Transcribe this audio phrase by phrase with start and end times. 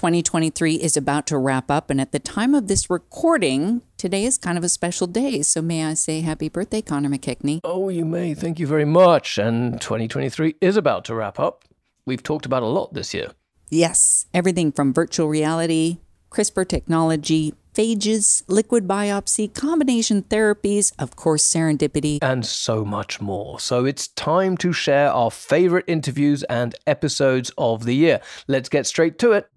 [0.00, 4.38] 2023 is about to wrap up, and at the time of this recording, today is
[4.38, 5.42] kind of a special day.
[5.42, 7.60] So, may I say happy birthday, Conor McKechnie?
[7.64, 8.32] Oh, you may.
[8.32, 9.36] Thank you very much.
[9.36, 11.66] And 2023 is about to wrap up.
[12.06, 13.32] We've talked about a lot this year.
[13.68, 15.98] Yes, everything from virtual reality,
[16.30, 23.60] CRISPR technology, phages, liquid biopsy, combination therapies, of course, serendipity, and so much more.
[23.60, 28.22] So it's time to share our favorite interviews and episodes of the year.
[28.48, 29.50] Let's get straight to it.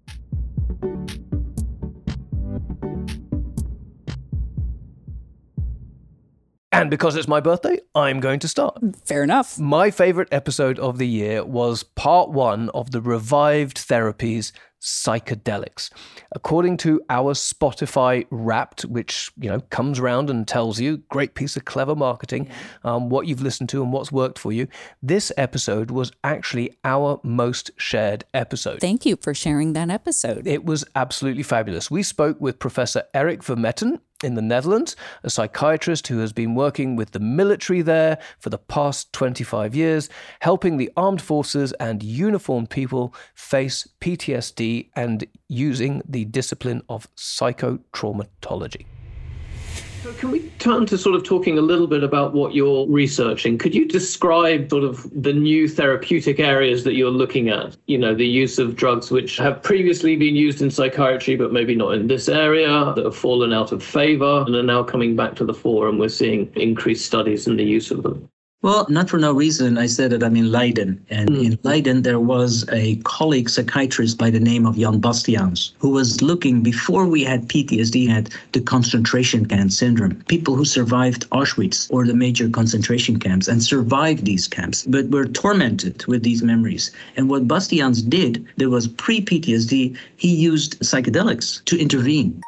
[6.84, 8.78] And because it's my birthday, I'm going to start.
[9.06, 9.58] Fair enough.
[9.58, 14.52] My favorite episode of the year was part one of the revived therapies
[14.82, 15.88] psychedelics.
[16.32, 21.56] According to our Spotify Wrapped, which you know comes around and tells you, great piece
[21.56, 22.50] of clever marketing,
[22.84, 24.68] um, what you've listened to and what's worked for you.
[25.02, 28.82] This episode was actually our most shared episode.
[28.82, 30.46] Thank you for sharing that episode.
[30.46, 31.90] It was absolutely fabulous.
[31.90, 36.96] We spoke with Professor Eric Vermetten in the Netherlands, a psychiatrist who has been working
[36.96, 40.08] with the military there for the past 25 years,
[40.40, 48.86] helping the armed forces and uniformed people face PTSD and using the discipline of psychotraumatology.
[50.18, 53.56] Can we turn to sort of talking a little bit about what you're researching?
[53.56, 57.74] Could you describe sort of the new therapeutic areas that you're looking at?
[57.86, 61.74] You know, the use of drugs which have previously been used in psychiatry, but maybe
[61.74, 65.36] not in this area, that have fallen out of favor and are now coming back
[65.36, 68.28] to the fore, and we're seeing increased studies in the use of them.
[68.64, 69.76] Well, not for no reason.
[69.76, 71.04] I said that I'm in Leiden.
[71.10, 71.44] And mm.
[71.44, 76.22] in Leiden, there was a colleague psychiatrist by the name of Jan Bastiaans, who was
[76.22, 80.14] looking before we had PTSD at the concentration camp syndrome.
[80.28, 85.26] People who survived Auschwitz or the major concentration camps and survived these camps, but were
[85.26, 86.90] tormented with these memories.
[87.18, 92.40] And what Bastiaans did, there was pre PTSD, he used psychedelics to intervene,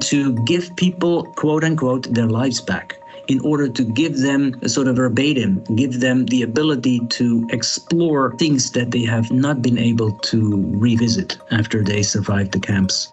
[0.00, 4.88] to give people, quote unquote, their lives back in order to give them a sort
[4.88, 10.12] of verbatim, give them the ability to explore things that they have not been able
[10.18, 13.12] to revisit after they survived the camps.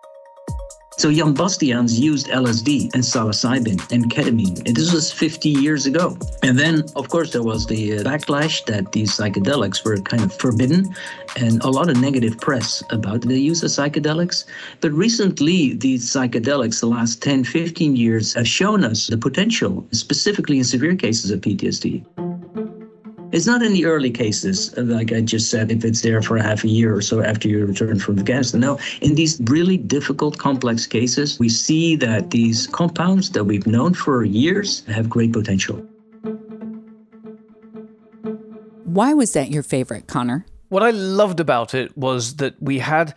[1.00, 4.68] So Jan Bastiaans used LSD and psilocybin and ketamine.
[4.68, 6.18] And this was 50 years ago.
[6.44, 10.34] And then, of course, there was the uh, backlash that these psychedelics were kind of
[10.34, 10.94] forbidden
[11.38, 14.44] and a lot of negative press about the use of psychedelics.
[14.82, 20.58] But recently, these psychedelics, the last 10, 15 years, have shown us the potential, specifically
[20.58, 22.29] in severe cases of PTSD.
[23.32, 26.42] It's not in the early cases, like I just said, if it's there for a
[26.42, 28.60] half a year or so after you return from Afghanistan.
[28.62, 33.94] No, in these really difficult, complex cases, we see that these compounds that we've known
[33.94, 35.78] for years have great potential.
[38.86, 40.48] Why was that your favorite, Conor?
[40.70, 43.14] What I loved about it was that we had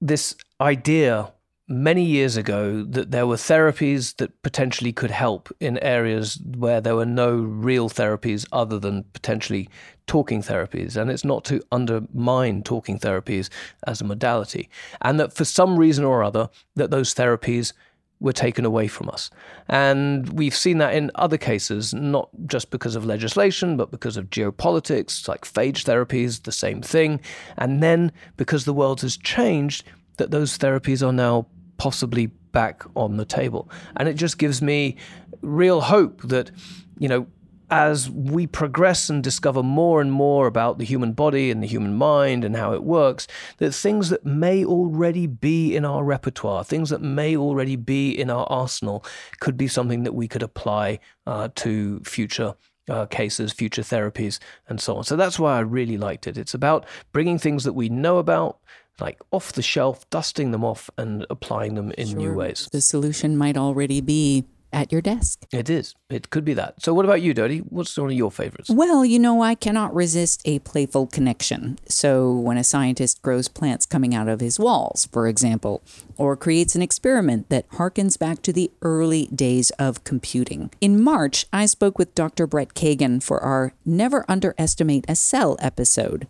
[0.00, 1.30] this idea
[1.66, 6.96] many years ago that there were therapies that potentially could help in areas where there
[6.96, 9.68] were no real therapies other than potentially
[10.06, 10.96] talking therapies.
[10.96, 13.48] And it's not to undermine talking therapies
[13.86, 14.68] as a modality.
[15.00, 17.72] And that for some reason or other, that those therapies
[18.20, 19.30] were taken away from us.
[19.68, 24.30] And we've seen that in other cases, not just because of legislation, but because of
[24.30, 27.20] geopolitics, like phage therapies, the same thing.
[27.56, 29.84] And then because the world has changed,
[30.16, 31.46] that those therapies are now
[31.76, 33.70] possibly back on the table.
[33.96, 34.96] And it just gives me
[35.42, 36.50] real hope that,
[36.98, 37.26] you know,
[37.70, 41.94] as we progress and discover more and more about the human body and the human
[41.94, 43.26] mind and how it works,
[43.56, 48.30] that things that may already be in our repertoire, things that may already be in
[48.30, 49.04] our arsenal,
[49.40, 52.54] could be something that we could apply uh, to future.
[52.86, 55.04] Uh, cases, future therapies, and so on.
[55.04, 56.36] So that's why I really liked it.
[56.36, 58.58] It's about bringing things that we know about,
[59.00, 62.18] like off the shelf, dusting them off and applying them in sure.
[62.18, 62.68] new ways.
[62.72, 64.44] The solution might already be
[64.74, 65.46] at your desk.
[65.52, 65.94] It is.
[66.10, 66.82] It could be that.
[66.82, 67.60] So, what about you, Dodi?
[67.60, 68.68] What's one of your favorites?
[68.68, 71.78] Well, you know, I cannot resist a playful connection.
[71.88, 75.82] So, when a scientist grows plants coming out of his walls, for example,
[76.16, 80.70] or creates an experiment that harkens back to the early days of computing.
[80.80, 82.46] In March, I spoke with Dr.
[82.46, 86.26] Brett Kagan for our Never Underestimate a Cell episode.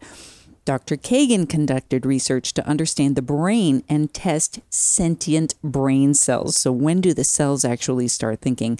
[0.65, 0.97] Dr.
[0.97, 6.57] Kagan conducted research to understand the brain and test sentient brain cells.
[6.57, 8.79] So, when do the cells actually start thinking?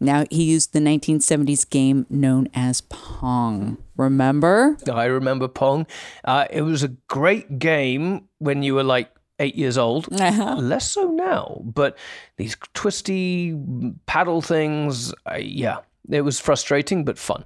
[0.00, 3.76] Now, he used the 1970s game known as Pong.
[3.96, 4.78] Remember?
[4.90, 5.86] I remember Pong.
[6.24, 10.08] Uh, it was a great game when you were like eight years old.
[10.12, 10.56] Uh-huh.
[10.56, 11.98] Less so now, but
[12.38, 13.54] these twisty
[14.06, 15.78] paddle things, uh, yeah,
[16.08, 17.44] it was frustrating but fun.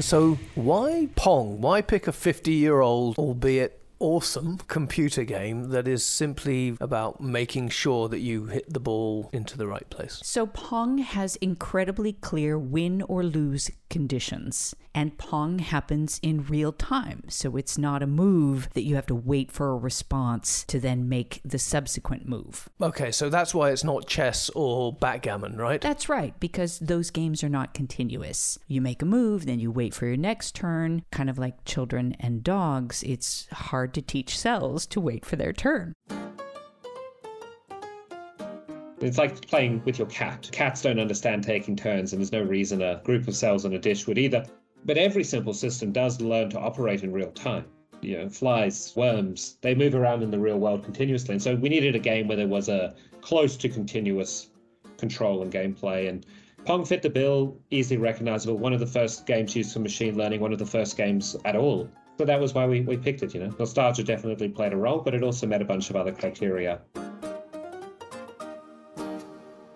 [0.00, 1.60] So, why Pong?
[1.60, 7.68] Why pick a 50 year old, albeit awesome computer game that is simply about making
[7.68, 10.20] sure that you hit the ball into the right place.
[10.22, 17.24] So Pong has incredibly clear win or lose conditions, and Pong happens in real time.
[17.28, 21.08] So it's not a move that you have to wait for a response to then
[21.08, 22.68] make the subsequent move.
[22.82, 25.80] Okay, so that's why it's not chess or backgammon, right?
[25.80, 28.58] That's right, because those games are not continuous.
[28.66, 32.16] You make a move, then you wait for your next turn, kind of like children
[32.18, 33.02] and dogs.
[33.04, 35.94] It's hard to teach cells to wait for their turn.
[39.00, 40.48] It's like playing with your cat.
[40.52, 43.78] Cats don't understand taking turns, and there's no reason a group of cells on a
[43.78, 44.44] dish would either.
[44.86, 47.66] But every simple system does learn to operate in real time.
[48.00, 51.34] You know, flies, worms, they move around in the real world continuously.
[51.34, 54.50] And so we needed a game where there was a close to continuous
[54.98, 56.08] control and gameplay.
[56.08, 56.24] And
[56.64, 58.56] Pong fit the bill, easily recognizable.
[58.56, 61.56] One of the first games used for machine learning, one of the first games at
[61.56, 61.88] all.
[62.16, 63.54] So that was why we, we picked it, you know.
[63.58, 66.80] Nostalgia definitely played a role, but it also met a bunch of other criteria.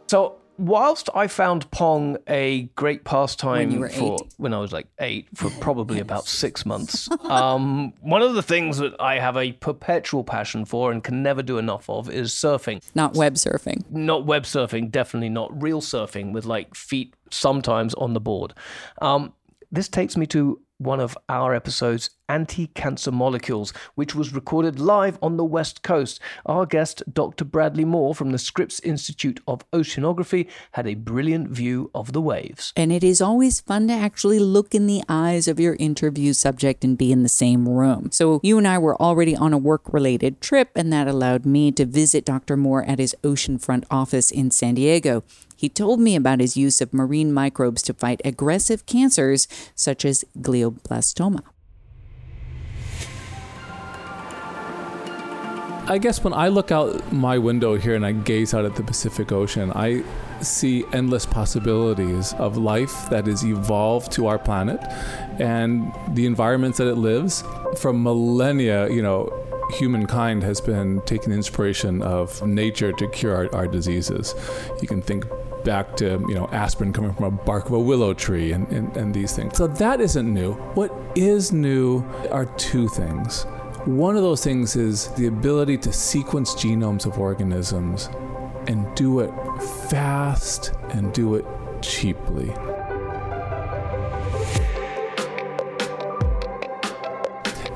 [0.06, 4.34] So, whilst I found Pong a great pastime When for eight.
[4.36, 8.78] when I was like eight for probably about six months, um, one of the things
[8.78, 12.82] that I have a perpetual passion for and can never do enough of is surfing.
[12.94, 13.90] Not web surfing.
[13.90, 18.54] Not web surfing, definitely not real surfing with like feet sometimes on the board.
[19.02, 19.34] Um,
[19.70, 25.18] this takes me to one of our episodes, Anti Cancer Molecules, which was recorded live
[25.20, 26.20] on the West Coast.
[26.46, 27.44] Our guest, Dr.
[27.44, 32.72] Bradley Moore from the Scripps Institute of Oceanography, had a brilliant view of the waves.
[32.76, 36.84] And it is always fun to actually look in the eyes of your interview subject
[36.84, 38.10] and be in the same room.
[38.12, 41.72] So you and I were already on a work related trip, and that allowed me
[41.72, 42.56] to visit Dr.
[42.56, 45.24] Moore at his oceanfront office in San Diego.
[45.58, 50.24] He told me about his use of marine microbes to fight aggressive cancers such as
[50.38, 51.42] glioblastoma.
[55.88, 58.84] I guess when I look out my window here and I gaze out at the
[58.84, 60.04] Pacific Ocean, I
[60.40, 64.80] see endless possibilities of life that is evolved to our planet
[65.40, 67.42] and the environments that it lives.
[67.78, 69.28] For millennia, you know,
[69.72, 74.36] humankind has been taking inspiration of nature to cure our, our diseases.
[74.80, 75.26] You can think
[75.68, 78.96] back to you know aspirin coming from a bark of a willow tree and, and,
[78.96, 79.54] and these things.
[79.54, 80.54] So that isn't new.
[80.72, 83.42] What is new are two things.
[83.84, 88.08] One of those things is the ability to sequence genomes of organisms
[88.66, 89.30] and do it
[89.90, 91.44] fast and do it
[91.82, 92.50] cheaply.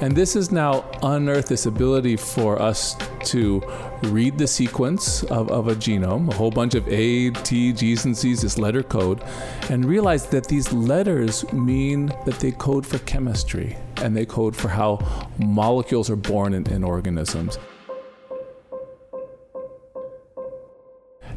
[0.03, 2.97] And this has now unearthed this ability for us
[3.27, 3.63] to
[4.03, 8.19] read the sequence of, of a genome, a whole bunch of A, T, G's, and
[8.19, 9.23] C's, this letter code,
[9.71, 14.67] and realize that these letters mean that they code for chemistry and they code for
[14.67, 14.99] how
[15.39, 17.61] molecules are born in, in organisms.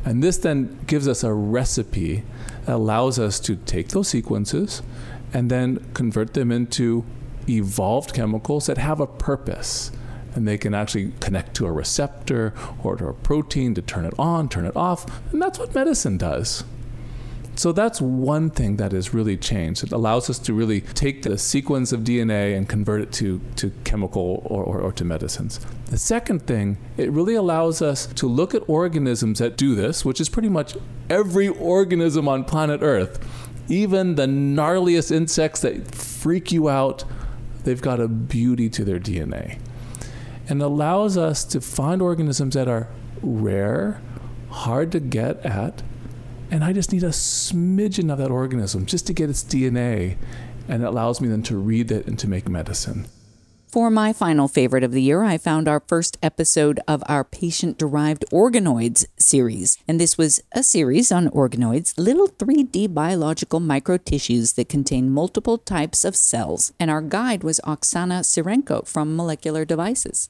[0.06, 2.24] And this then gives us a recipe
[2.66, 4.82] that allows us to take those sequences
[5.36, 7.06] and then convert them into
[7.50, 9.92] evolved chemicals that have a purpose.
[10.34, 12.54] And they can actually connect to a receptor
[12.84, 15.06] or to a protein to turn it on, turn it off.
[15.32, 16.66] And that's what medicine does.
[17.58, 19.84] So that's one thing that has really changed.
[19.84, 23.72] It allows us to really take the sequence of DNA and convert it to, to
[23.86, 25.66] chemical or, or, or to medicines.
[25.86, 30.20] The second thing, it really allows us to look at organisms that do this, which
[30.20, 30.76] is pretty much
[31.10, 33.26] every organism on planet Earth.
[33.70, 37.06] Even the gnarliest insects that freak you out,
[37.66, 39.60] they've got a beauty to their DNA.
[40.48, 42.88] And allows us to find organisms that are
[43.22, 44.00] rare,
[44.50, 45.84] hard to get at,
[46.52, 50.18] and I just need a smidgen of that organism just to get its DNA,
[50.68, 53.08] and it allows me then to read it and to make medicine.
[53.76, 57.78] For my final favorite of the year, I found our first episode of our patient
[57.78, 59.78] derived organoids series.
[59.86, 66.06] And this was a series on organoids, little 3D biological microtissues that contain multiple types
[66.06, 66.72] of cells.
[66.80, 70.30] And our guide was Oksana Sirenko from Molecular Devices.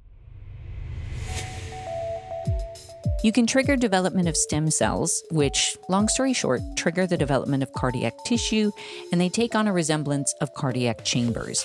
[3.24, 7.72] You can trigger development of stem cells, which, long story short, trigger the development of
[7.74, 8.72] cardiac tissue,
[9.12, 11.64] and they take on a resemblance of cardiac chambers.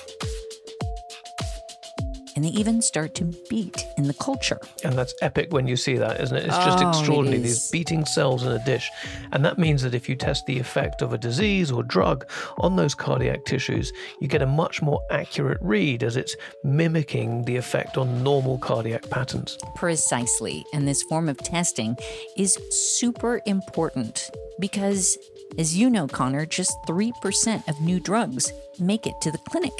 [2.40, 4.58] And they even start to beat in the culture.
[4.82, 6.46] And that's epic when you see that, isn't it?
[6.46, 7.42] It's just Oh, extraordinary.
[7.42, 7.42] is.
[7.42, 8.90] These beating cells in a dish.
[9.32, 12.24] And that means that if you test the effect of a disease or drug
[12.56, 13.92] on those cardiac tissues,
[14.22, 19.10] you get a much more accurate read as it's mimicking the effect on normal cardiac
[19.10, 19.58] patterns.
[19.74, 20.64] Precisely.
[20.72, 21.94] And this form of testing
[22.38, 25.18] is super important because,
[25.58, 29.74] as you know, Conor, just 3% of new drugs make it to the clinic.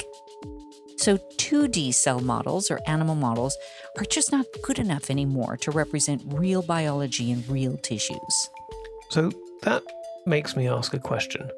[1.01, 3.57] So 2D cell models or animal models
[3.97, 8.49] are just not good enough anymore to represent real biology in real tissues.
[9.09, 9.31] So
[9.63, 9.81] that
[10.27, 11.49] makes me ask a question.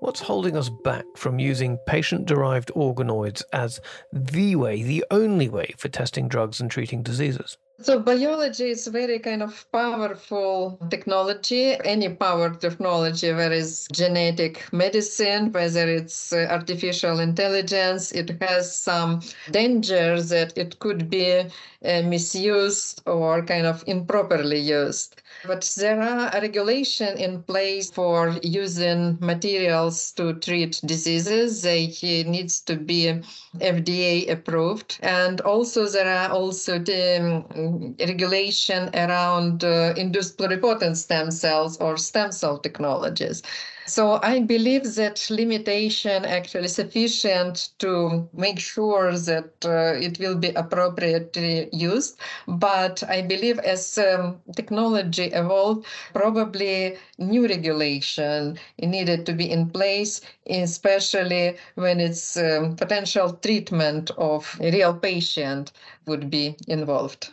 [0.00, 5.74] What's holding us back from using patient derived organoids as the way, the only way
[5.76, 7.58] for testing drugs and treating diseases?
[7.82, 11.76] So biology is very kind of powerful technology.
[11.84, 19.20] Any power technology, whether it's genetic medicine, whether it's uh, artificial intelligence, it has some
[19.50, 21.40] dangers that it could be
[21.84, 25.22] uh, misused or kind of improperly used.
[25.46, 31.62] But there are a regulation in place for using materials to treat diseases.
[31.62, 31.86] They
[32.26, 33.20] needs to be
[33.56, 41.30] FDA approved, and also there are also the um, regulation around uh, induced pluripotent stem
[41.30, 43.42] cells or stem cell technologies.
[43.90, 50.50] So I believe that limitation actually sufficient to make sure that uh, it will be
[50.50, 52.20] appropriately used.
[52.46, 60.20] But I believe as um, technology evolved, probably new regulation needed to be in place,
[60.48, 65.72] especially when it's um, potential treatment of real patient
[66.06, 67.30] would be involved.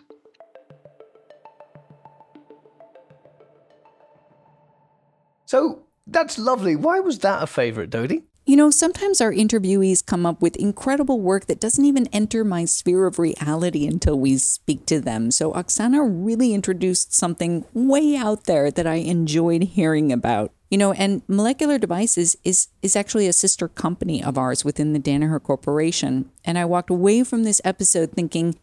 [5.45, 6.75] So that's lovely.
[6.75, 8.23] Why was that a favorite, Dodi?
[8.45, 12.63] You know, sometimes our interviewees come up with incredible work that doesn't even enter my
[12.63, 15.31] sphere of reality until we speak to them.
[15.31, 20.53] So Oksana really introduced something way out there that I enjoyed hearing about.
[20.71, 24.99] You know, and Molecular Devices is is actually a sister company of ours within the
[24.99, 26.29] Danaher Corporation.
[26.45, 28.57] And I walked away from this episode thinking,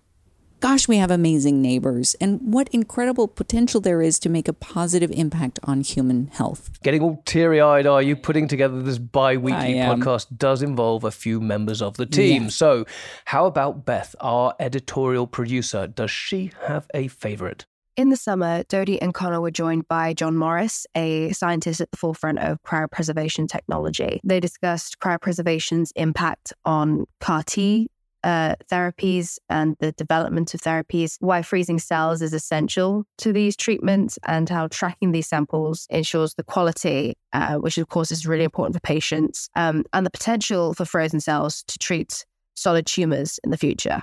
[0.64, 5.11] Gosh, we have amazing neighbors, and what incredible potential there is to make a positive
[5.11, 6.71] impact on human health.
[6.83, 8.16] Getting all teary eyed, are you?
[8.16, 12.44] Putting together this bi weekly podcast does involve a few members of the team.
[12.44, 12.49] Yeah.
[12.49, 12.87] So,
[13.26, 15.87] how about Beth, our editorial producer?
[15.87, 17.66] Does she have a favorite?
[17.97, 21.99] In the summer, Dodi and Conor were joined by John Morris, a scientist at the
[21.99, 24.18] forefront of cryopreservation technology.
[24.25, 27.90] They discussed cryopreservation's impact on CAR T
[28.25, 34.19] uh, therapies and the development of therapies, why freezing cells is essential to these treatments,
[34.26, 38.75] and how tracking these samples ensures the quality, uh, which of course is really important
[38.75, 43.59] for patients, um, and the potential for frozen cells to treat solid tumors in the
[43.59, 44.02] future.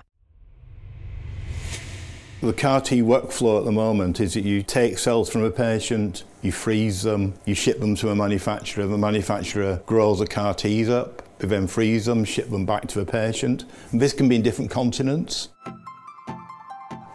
[2.41, 6.23] The CAR T workflow at the moment is that you take cells from a patient,
[6.41, 10.89] you freeze them, you ship them to a manufacturer, the manufacturer grows the CAR Ts
[10.89, 13.65] up, we then freeze them, ship them back to the patient.
[13.91, 15.49] And this can be in different continents.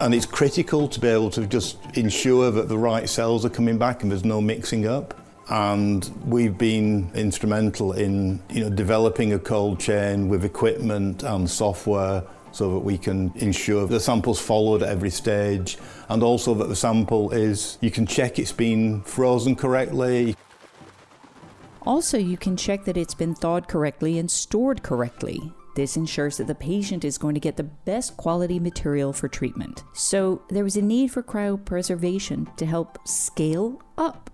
[0.00, 3.78] And it's critical to be able to just ensure that the right cells are coming
[3.78, 5.14] back and there's no mixing up.
[5.48, 12.24] And we've been instrumental in you know, developing a cold chain with equipment and software
[12.56, 15.76] so that we can ensure the sample's followed at every stage
[16.08, 20.34] and also that the sample is, you can check it's been frozen correctly.
[21.86, 25.52] Also, you can check that it's been thawed correctly and stored correctly.
[25.76, 29.84] This ensures that the patient is going to get the best quality material for treatment.
[29.92, 34.30] So, there was a need for cryopreservation to help scale up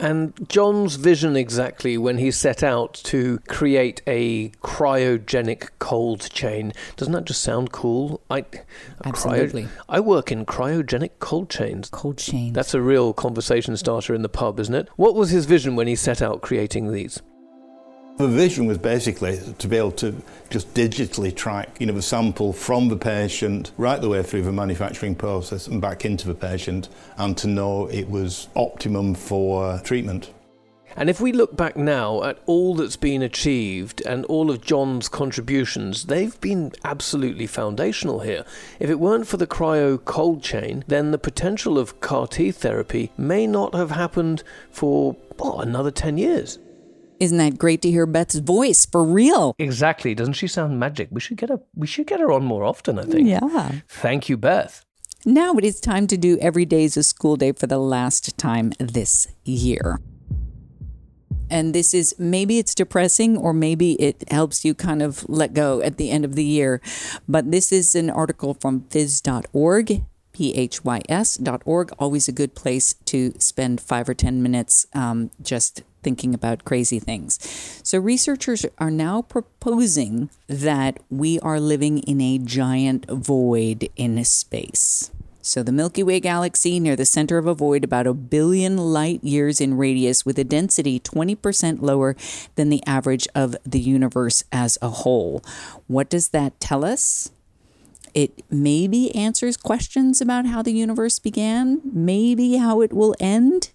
[0.00, 7.12] and John's vision exactly when he set out to create a cryogenic cold chain, doesn't
[7.12, 8.20] that just sound cool?
[8.30, 8.44] I
[9.04, 9.64] Absolutely.
[9.64, 11.88] Cryo, I work in cryogenic cold chains.
[11.90, 12.54] Cold chains.
[12.54, 14.88] That's a real conversation starter in the pub, isn't it?
[14.96, 17.20] What was his vision when he set out creating these?
[18.20, 20.14] The vision was basically to be able to
[20.50, 24.52] just digitally track, you know, the sample from the patient right the way through the
[24.52, 30.34] manufacturing process and back into the patient, and to know it was optimum for treatment.
[30.96, 35.08] And if we look back now at all that's been achieved and all of John's
[35.08, 38.44] contributions, they've been absolutely foundational here.
[38.78, 43.12] If it weren't for the cryo cold chain, then the potential of CAR T therapy
[43.16, 46.58] may not have happened for oh, another 10 years.
[47.20, 49.54] Isn't that great to hear Beth's voice for real?
[49.58, 50.14] Exactly.
[50.14, 51.08] Doesn't she sound magic?
[51.10, 53.28] We should get her we should get her on more often, I think.
[53.28, 53.72] Yeah.
[53.88, 54.84] Thank you, Beth.
[55.26, 58.38] Now it is time to do every day is a school day for the last
[58.38, 60.00] time this year.
[61.50, 65.82] And this is maybe it's depressing or maybe it helps you kind of let go
[65.82, 66.80] at the end of the year.
[67.28, 71.92] But this is an article from phys.org phys.org.
[71.98, 76.98] Always a good place to spend five or 10 minutes um, just thinking about crazy
[76.98, 77.38] things.
[77.82, 85.10] So, researchers are now proposing that we are living in a giant void in space.
[85.42, 89.24] So, the Milky Way galaxy near the center of a void about a billion light
[89.24, 92.14] years in radius with a density 20% lower
[92.56, 95.42] than the average of the universe as a whole.
[95.86, 97.30] What does that tell us?
[98.12, 103.70] It maybe answers questions about how the universe began, maybe how it will end,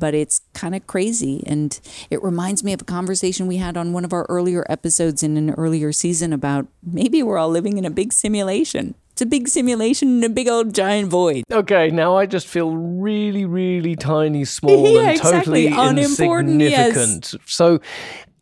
[0.00, 1.44] but it's kind of crazy.
[1.46, 1.78] And
[2.10, 5.36] it reminds me of a conversation we had on one of our earlier episodes in
[5.36, 8.96] an earlier season about maybe we're all living in a big simulation.
[9.12, 11.44] It's a big simulation in a big old giant void.
[11.52, 15.66] Okay, now I just feel really, really tiny, small, Yeah, and totally exactly.
[15.66, 16.96] Unimportant, yes.
[16.96, 17.42] insignificant.
[17.46, 17.80] So,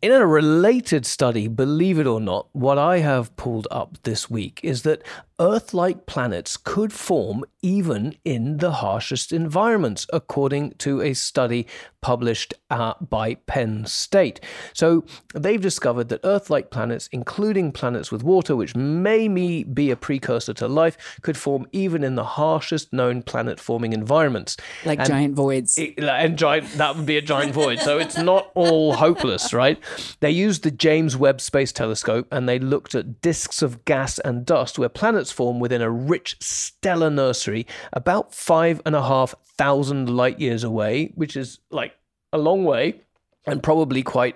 [0.01, 4.61] in a related study, believe it or not, what I have pulled up this week
[4.63, 5.01] is that
[5.39, 11.67] Earth like planets could form even in the harshest environments, according to a study
[12.01, 14.39] published uh, by Penn State.
[14.73, 15.03] So
[15.33, 19.27] they've discovered that Earth like planets, including planets with water, which may
[19.63, 24.55] be a precursor to life, could form even in the harshest known planet forming environments.
[24.85, 25.77] Like And- giant voids.
[25.77, 29.77] it- and giant that would be a giant void so it's not all hopeless right
[30.19, 34.45] they used the james webb space telescope and they looked at disks of gas and
[34.45, 40.09] dust where planets form within a rich stellar nursery about five and a half thousand
[40.09, 41.93] light years away which is like
[42.33, 43.01] a long way
[43.45, 44.35] and probably quite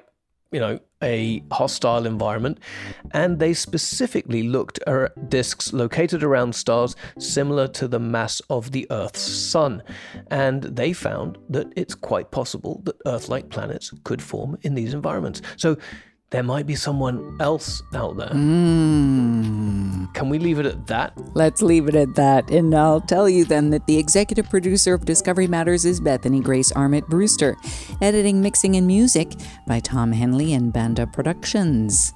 [0.51, 2.59] you know a hostile environment.
[3.11, 8.87] And they specifically looked at disks located around stars similar to the mass of the
[8.89, 9.83] earth's sun.
[10.31, 15.41] And they found that it's quite possible that earth-like planets could form in these environments.
[15.57, 15.77] So
[16.33, 20.05] there might be someone else out there hmm.
[20.13, 22.51] can we leave it at that Let's leave it at that.
[22.51, 26.71] And I'll tell you then that the executive producer of Discovery Matters is Bethany Grace
[26.71, 27.57] Armit Brewster.
[28.01, 29.33] Editing, mixing, and music
[29.65, 32.13] by Tom Henley and Banda Productions.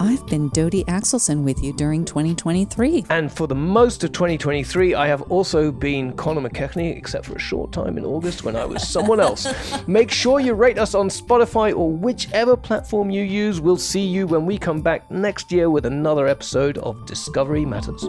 [0.00, 3.06] I've been Dodi Axelson with you during 2023.
[3.10, 7.38] And for the most of 2023, I have also been Conor McKechnie, except for a
[7.38, 9.46] short time in August when I was someone else.
[9.88, 13.60] Make sure you rate us on Spotify or whichever platform you use.
[13.60, 18.08] We'll see you when we come back next year with another episode of Discovery Matters.